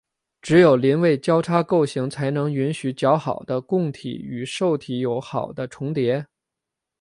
[0.41, 6.25] 只有邻位交叉构型才能允许较好的供体与受体有好的重叠。